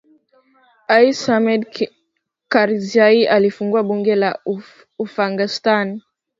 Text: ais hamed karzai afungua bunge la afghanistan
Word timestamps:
ais 0.97 1.19
hamed 1.29 1.61
karzai 2.51 3.19
afungua 3.35 3.81
bunge 3.87 4.15
la 4.23 4.29
afghanistan 5.03 5.87